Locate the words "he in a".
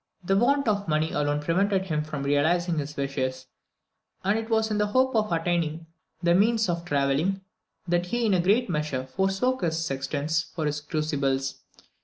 8.07-8.39